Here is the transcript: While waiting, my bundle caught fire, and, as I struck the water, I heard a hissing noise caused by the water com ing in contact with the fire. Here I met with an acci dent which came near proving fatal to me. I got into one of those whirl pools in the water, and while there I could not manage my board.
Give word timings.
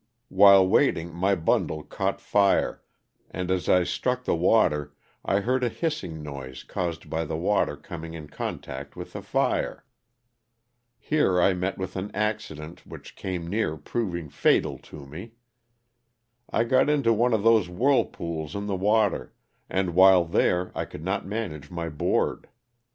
While 0.29 0.67
waiting, 0.67 1.13
my 1.13 1.35
bundle 1.35 1.83
caught 1.83 2.19
fire, 2.19 2.81
and, 3.29 3.51
as 3.51 3.69
I 3.69 3.83
struck 3.83 4.23
the 4.25 4.33
water, 4.35 4.95
I 5.23 5.41
heard 5.41 5.63
a 5.63 5.69
hissing 5.69 6.23
noise 6.23 6.63
caused 6.63 7.07
by 7.07 7.23
the 7.23 7.37
water 7.37 7.77
com 7.77 8.05
ing 8.05 8.15
in 8.15 8.27
contact 8.29 8.95
with 8.95 9.13
the 9.13 9.21
fire. 9.21 9.85
Here 10.97 11.39
I 11.39 11.53
met 11.53 11.77
with 11.77 11.95
an 11.95 12.09
acci 12.13 12.57
dent 12.57 12.83
which 12.87 13.15
came 13.15 13.45
near 13.47 13.77
proving 13.77 14.27
fatal 14.29 14.79
to 14.89 15.05
me. 15.05 15.33
I 16.49 16.63
got 16.63 16.89
into 16.89 17.13
one 17.13 17.31
of 17.35 17.43
those 17.43 17.69
whirl 17.69 18.05
pools 18.05 18.55
in 18.55 18.65
the 18.65 18.75
water, 18.75 19.35
and 19.69 19.93
while 19.93 20.25
there 20.25 20.71
I 20.73 20.83
could 20.85 21.03
not 21.03 21.27
manage 21.27 21.69
my 21.69 21.89
board. 21.89 22.49